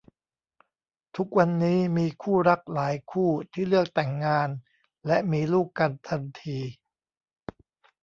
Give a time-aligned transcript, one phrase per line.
[1.15, 4.49] ทุกวันนี้มีคู่รักหลายคู่ที่เลือกแต่งงาน
[5.07, 6.59] และมีลูกกันทันที